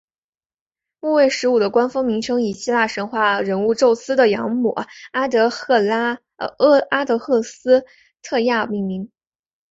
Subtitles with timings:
[0.99, 4.73] 木卫十五的官方名称以希腊神话人物宙斯的养母
[5.11, 7.85] 阿德剌斯
[8.23, 9.11] 忒亚命名。